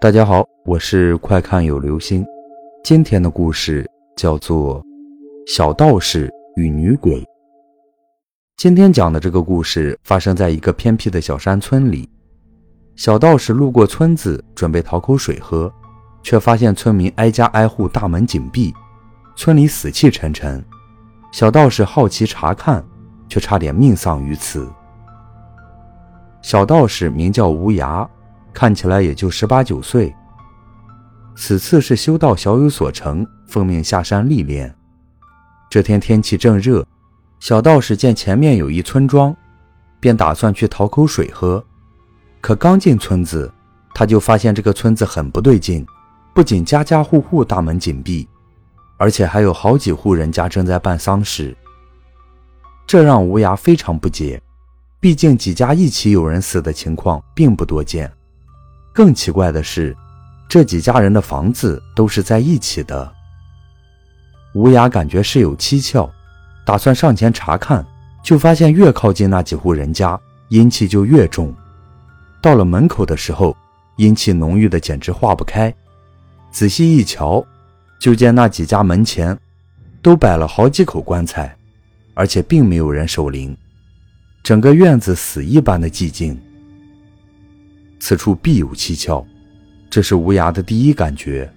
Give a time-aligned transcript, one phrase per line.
[0.00, 2.24] 大家好，我是快看有流星。
[2.82, 3.86] 今天的故事
[4.16, 4.82] 叫做
[5.46, 7.20] 《小道士与女鬼》。
[8.56, 12.08] 今天讲的这个故事发生在一个偏僻的小山村里。
[12.96, 15.70] 小道士路过村子，准备讨口水喝，
[16.22, 18.72] 却发现村民挨家挨户大门紧闭，
[19.36, 20.64] 村里死气沉沉。
[21.30, 22.82] 小道士好奇查看，
[23.28, 24.66] 却差点命丧于此。
[26.40, 28.08] 小道士名叫无涯。
[28.52, 30.14] 看起来也就十八九岁。
[31.36, 34.74] 此次是修道小有所成，奉命下山历练。
[35.70, 36.86] 这天天气正热，
[37.38, 39.34] 小道士见前面有一村庄，
[39.98, 41.64] 便打算去讨口水喝。
[42.40, 43.50] 可刚进村子，
[43.94, 45.86] 他就发现这个村子很不对劲，
[46.34, 48.28] 不仅家家户户大门紧闭，
[48.98, 51.56] 而且还有好几户人家正在办丧事。
[52.86, 54.42] 这让无涯非常不解，
[54.98, 58.12] 毕竟几家一起有人死的情况并不多见。
[58.92, 59.96] 更奇怪的是，
[60.48, 63.12] 这几家人的房子都是在一起的。
[64.54, 66.10] 吴雅感觉事有蹊跷，
[66.66, 67.86] 打算上前查看，
[68.22, 71.54] 就发现越靠近那几户人家，阴气就越重。
[72.42, 73.56] 到了门口的时候，
[73.96, 75.72] 阴气浓郁的简直化不开。
[76.50, 77.46] 仔细一瞧，
[78.00, 79.38] 就见那几家门前
[80.02, 81.56] 都摆了好几口棺材，
[82.14, 83.56] 而且并没有人守灵，
[84.42, 86.36] 整个院子死一般的寂静。
[88.00, 89.24] 此处必有蹊跷，
[89.88, 91.48] 这是无涯的第一感觉。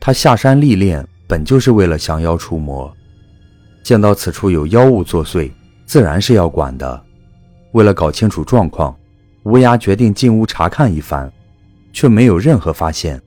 [0.00, 2.90] 他下山历练，本就是为了降妖除魔。
[3.82, 5.50] 见到此处有妖物作祟，
[5.84, 7.04] 自然是要管的。
[7.72, 8.96] 为了搞清楚状况，
[9.42, 11.30] 无涯决定进屋查看一番，
[11.92, 13.20] 却没有任何发现，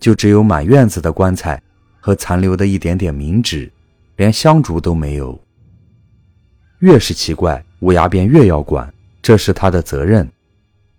[0.00, 1.62] 就只有满院子的棺材
[2.00, 3.70] 和残留的一点点冥纸，
[4.16, 5.38] 连香烛都没有。
[6.78, 10.26] 越是奇怪，无涯便越要管，这是他的责任。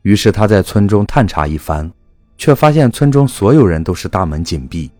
[0.03, 1.89] 于是他在村中探查一番，
[2.37, 4.91] 却发现村中所有人都是大门紧闭，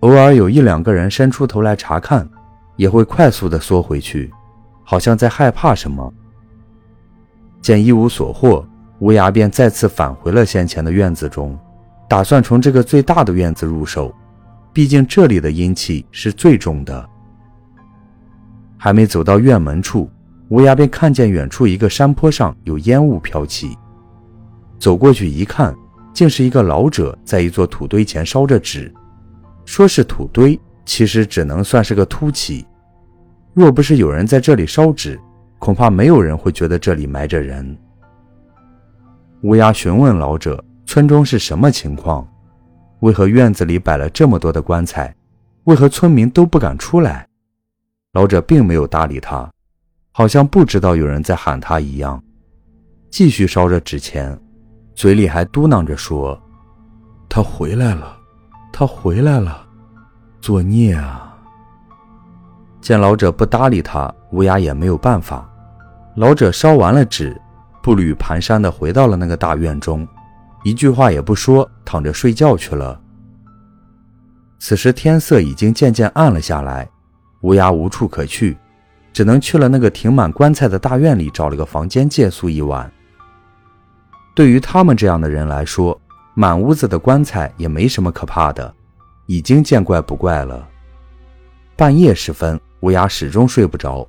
[0.00, 2.28] 偶尔有一两个人伸出头来查看，
[2.76, 4.32] 也会快速的缩回去，
[4.82, 6.12] 好像在害怕什么。
[7.60, 8.66] 见一无所获，
[8.98, 11.58] 无涯便再次返回了先前的院子中，
[12.08, 14.14] 打算从这个最大的院子入手，
[14.72, 17.08] 毕竟这里的阴气是最重的。
[18.78, 20.10] 还没走到院门处，
[20.48, 23.76] 无涯便看见远处一个山坡上有烟雾飘起。
[24.84, 25.74] 走过去一看，
[26.12, 28.92] 竟是一个老者在一座土堆前烧着纸。
[29.64, 32.66] 说是土堆，其实只能算是个凸起。
[33.54, 35.18] 若不是有人在这里烧纸，
[35.58, 37.74] 恐怕没有人会觉得这里埋着人。
[39.40, 42.28] 乌鸦询问老者：“村中是什么情况？
[43.00, 45.16] 为何院子里摆了这么多的棺材？
[45.64, 47.26] 为何村民都不敢出来？”
[48.12, 49.50] 老者并没有搭理他，
[50.12, 52.22] 好像不知道有人在喊他一样，
[53.10, 54.38] 继续烧着纸钱。
[54.94, 56.40] 嘴里还嘟囔着说
[57.28, 58.16] ：“他回来了，
[58.72, 59.66] 他回来了，
[60.40, 61.36] 作孽啊！”
[62.80, 65.50] 见老者不搭理他，乌鸦也没有办法。
[66.16, 67.36] 老者烧完了纸，
[67.82, 70.06] 步履蹒跚地回到了那个大院中，
[70.62, 73.00] 一句话也不说，躺着睡觉去了。
[74.60, 76.88] 此时天色已经渐渐暗了下来，
[77.40, 78.56] 乌鸦无处可去，
[79.12, 82.90] 只能去了那个停满棺材的大院里，找了个房间借宿一晚。
[84.34, 85.98] 对于他们这样的人来说，
[86.34, 88.74] 满屋子的棺材也没什么可怕的，
[89.26, 90.68] 已经见怪不怪了。
[91.76, 94.06] 半夜时分，乌鸦始终睡不着。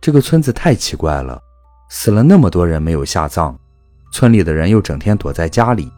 [0.00, 1.40] 这个村子太奇怪了，
[1.88, 3.56] 死了那么多人没有下葬，
[4.12, 5.90] 村里的人又整天躲在家里，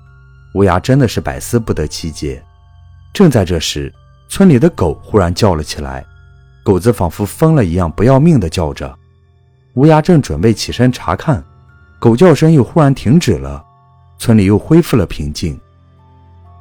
[0.55, 2.43] 乌鸦真的是百思不得其解。
[3.15, 3.93] 正在这时，
[4.29, 6.05] 村里的狗忽然叫了起来，
[6.63, 8.95] 狗子仿佛疯了一样，不要命的叫着。
[9.75, 11.43] 乌鸦正准备起身查看。
[12.03, 13.65] 狗叫声又忽然停止了，
[14.19, 15.57] 村里又恢复了平静。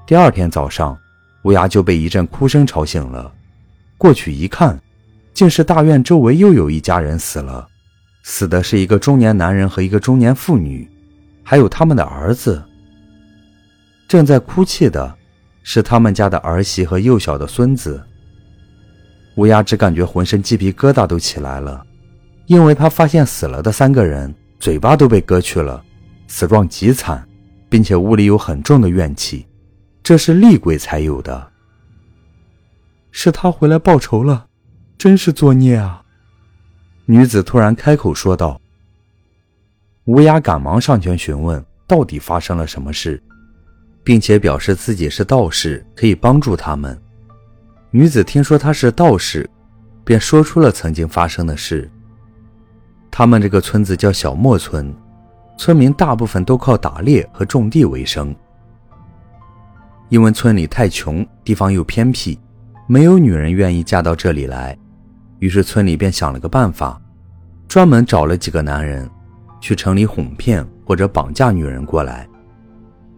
[0.05, 0.95] 第二天早上，
[1.45, 3.33] 乌鸦就被一阵哭声吵醒了。
[3.97, 4.79] 过去一看，
[5.33, 7.67] 竟是大院周围又有一家人死了，
[8.21, 10.87] 死的是一个中年男人和一个中年妇女，
[11.41, 12.63] 还有他们的儿子。
[14.07, 15.11] 正在哭泣的
[15.63, 17.99] 是他们家的儿媳和幼小的孙子。
[19.37, 21.83] 乌鸦只感觉浑身鸡皮疙瘩都起来了，
[22.45, 24.31] 因为他发现死了的三个人。
[24.61, 25.83] 嘴巴都被割去了，
[26.27, 27.27] 死状极惨，
[27.67, 29.47] 并且屋里有很重的怨气，
[30.03, 31.51] 这是厉鬼才有的。
[33.09, 34.45] 是他回来报仇了，
[34.99, 36.03] 真是作孽啊！
[37.05, 38.61] 女子突然开口说道。
[40.05, 43.19] 乌鸦赶忙上前询问到底发生了什么事，
[44.03, 46.95] 并且表示自己是道士，可以帮助他们。
[47.89, 49.49] 女子听说他是道士，
[50.03, 51.89] 便说出了曾经发生的事。
[53.11, 54.91] 他们这个村子叫小莫村，
[55.57, 58.33] 村民大部分都靠打猎和种地为生。
[60.07, 62.39] 因为村里太穷，地方又偏僻，
[62.87, 64.77] 没有女人愿意嫁到这里来。
[65.39, 66.99] 于是村里便想了个办法，
[67.67, 69.09] 专门找了几个男人，
[69.59, 72.27] 去城里哄骗或者绑架女人过来，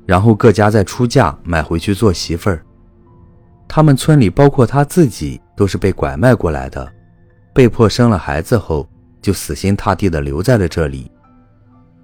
[0.06, 2.66] 然后各家再出价买回去做媳妇儿。
[3.68, 6.92] 他们村里包括他自己都是被拐卖过来的，
[7.54, 8.88] 被迫生了孩子后
[9.24, 11.10] 就死心塌地地留在了这里。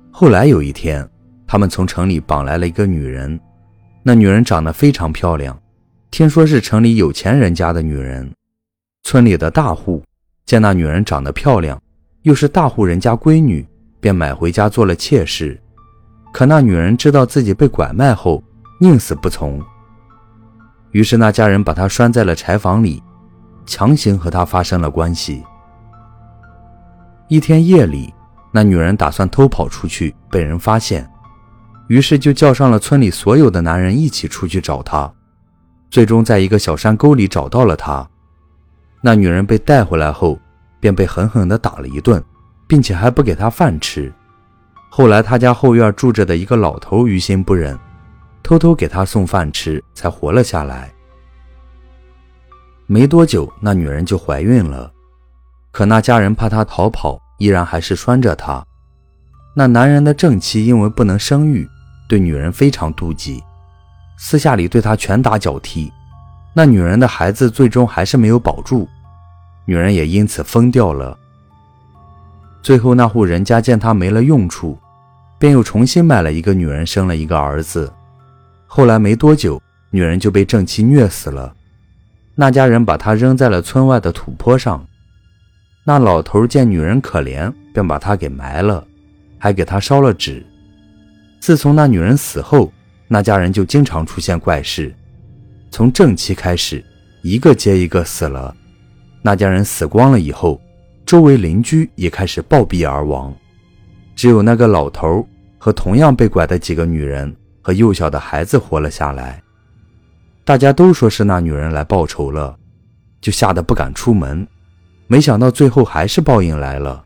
[0.10, 1.07] 后来有一天，
[1.45, 3.39] 他们从城里绑来了一个女人，
[4.01, 5.56] 那女人长得非常漂亮，
[6.10, 8.27] 听说是城里有钱人家的女人。
[9.04, 10.04] 村里的大户
[10.45, 11.80] 见那女人长得漂亮，
[12.24, 13.68] 又是大户人家闺女，
[14.00, 15.60] 便买回家做了妾室。
[16.31, 18.42] 可那女人知道自己被拐卖后，
[18.80, 19.62] 宁死不从。
[20.92, 23.01] 于是那家人把她拴在了柴房里，
[23.66, 25.44] 强行和她发生了关系。
[27.30, 28.12] 一天夜里，
[28.52, 31.08] 那女人打算偷跑出去，被人发现，
[31.88, 35.12] 于是就叫上了村里所有的男人一起出去找她。
[35.92, 38.08] 最终在一个小山沟里找到了她。
[39.00, 40.40] 那女人被带回来后，
[40.80, 42.24] 便被狠狠地打了一顿，
[42.68, 44.12] 并且还不给她饭吃。
[44.90, 47.78] 后来，他家后院住着的一个老头于心不忍，
[48.42, 50.92] 偷偷给她送饭吃，才活了下来。
[52.88, 54.92] 没多久，那女人就怀孕了，
[55.71, 58.66] 可那家人怕她逃跑，依然还是拴着她。
[59.56, 61.68] 那男人的正妻因为不能生育，
[62.07, 63.44] 对女人非常妒忌，
[64.18, 65.92] 私下里对她拳打脚踢。
[66.54, 68.88] 那女人的孩子最终还是没有保住，
[69.66, 71.18] 女人也因此疯掉了。
[72.62, 74.77] 最后那户人家见她没了用处，
[75.38, 77.92] 便又重新买了一个女人，生了一个儿子。
[78.66, 79.62] 后来没多久，
[79.92, 81.54] 女人就被正妻虐死了。
[82.36, 84.86] 那家人把她扔在了村外的土坡上。
[85.90, 88.86] 那老头见女人可怜，便把她给埋了，
[89.40, 90.46] 还给她烧了纸。
[91.40, 92.72] 自从那女人死后，
[93.08, 94.94] 那家人就经常出现怪事。
[95.72, 96.86] 从正妻开始，
[97.24, 98.56] 一个接一个死了。
[99.24, 100.62] 那家人死光了以后，
[101.08, 103.36] 周围邻居也开始暴毙而亡。
[104.16, 105.28] 只有那个老头
[105.58, 109.42] 和同样被拐的几个女人和幼小的孩子活了下来。
[110.46, 112.56] 大家都说是那女人来报仇了，
[113.20, 114.48] 就吓得不敢出门。
[115.12, 117.04] 没想到最后还是报应来了。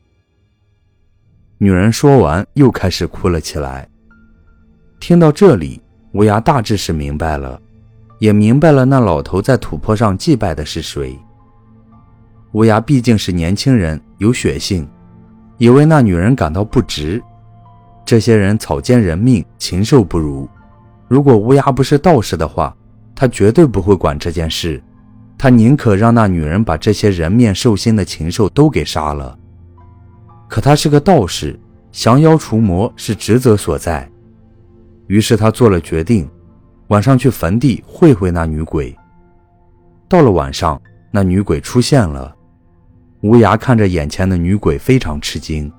[1.57, 3.87] 女人说完，又开始哭了起来。
[4.99, 7.57] 听到这里，乌鸦大致是明白了。
[8.19, 11.17] 也明白了，那老头在土坡上祭拜的是谁。
[12.51, 14.85] 乌鸦毕竟是年轻人，有血性，
[15.57, 17.23] 也为那女人感到不值。
[18.03, 20.45] 这些人草菅人命，禽兽不如。
[21.07, 22.75] 如果乌鸦不是道士的话，
[23.15, 24.83] 他绝对不会管这件事。
[25.37, 29.37] 他宁可让那女人把这些人面兽心的禽兽都给杀了。
[30.47, 31.59] 可他是个道士，
[31.91, 34.09] 降妖除魔是职责所在。
[35.07, 36.29] 于是他做了决定。
[36.89, 38.95] 晚上去坟地会会那女鬼。
[40.07, 40.79] 到了晚上，
[41.11, 42.35] 那女鬼出现了。
[43.21, 45.71] 无涯看着眼前的女鬼，非常吃惊。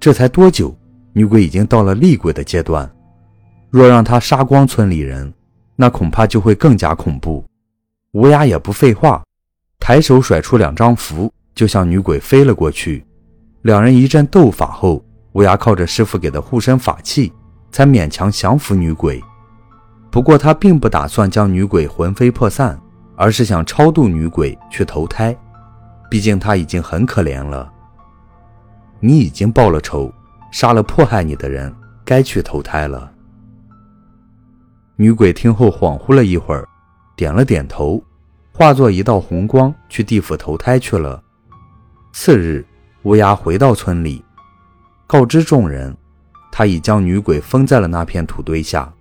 [0.00, 0.76] 这才多久，
[1.14, 2.90] 女鬼已经到了厉鬼的阶段。
[3.70, 5.32] 若让她杀光村里人，
[5.76, 7.42] 那恐怕就会更加恐怖。
[8.12, 9.22] 乌鸦也不废话，
[9.80, 13.02] 抬手甩出两张符，就向女鬼飞了过去。
[13.62, 17.32] 两人一阵斗法后，乌鸦靠着师傅给的护身法器，
[17.70, 19.22] 才勉强降服女鬼。
[20.10, 22.78] 不过他并不打算将女鬼魂飞魄散，
[23.16, 25.34] 而是想超度女鬼去投胎。
[26.10, 27.72] 毕竟他已经很可怜了。
[29.00, 30.12] 你已经报了仇，
[30.50, 33.10] 杀了迫害你的人，该去投胎了。
[34.96, 36.68] 女鬼听后恍惚了一会儿，
[37.16, 38.02] 点了点头，
[38.54, 41.20] 化作一道红光去地府投胎去了。
[42.12, 42.64] 次日，
[43.04, 44.22] 乌鸦回到村里，
[45.06, 45.96] 告知众人，
[46.52, 48.92] 他已将女鬼封在了那片土堆下。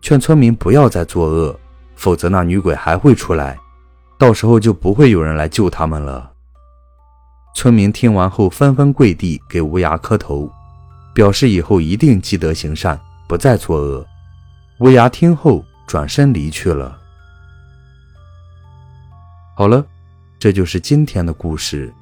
[0.00, 1.58] 劝村民不要再作恶，
[1.94, 3.56] 否则那女鬼还会出来，
[4.18, 6.32] 到时候就不会有人来救他们了。
[7.54, 10.50] 村民听完后纷纷跪地给乌鸦磕头，
[11.14, 14.04] 表示以后一定积德行善，不再作恶。
[14.80, 16.97] 乌鸦听后转身离去了。
[19.58, 19.84] 好了，
[20.38, 21.92] 这就是今天的故事：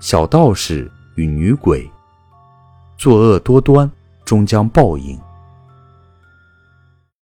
[0.00, 1.90] 小道士与女鬼，
[2.98, 3.90] 作恶多端，
[4.22, 5.18] 终将报应。